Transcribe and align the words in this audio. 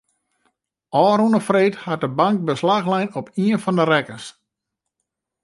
Ofrûne 1.05 1.41
freed 1.47 1.75
hat 1.85 2.01
de 2.03 2.09
bank 2.19 2.37
beslach 2.47 2.87
lein 2.93 3.09
op 3.19 3.27
ien 3.45 3.61
fan 3.63 3.77
de 3.79 3.85
rekkens. 3.91 4.25